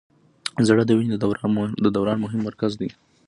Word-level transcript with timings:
زړه 0.67 0.83
د 0.85 0.91
وینې 0.97 1.17
د 1.83 1.87
دوران 1.95 2.17
مهم 2.25 2.41
مرکز 2.47 2.71
دی. 2.79 2.89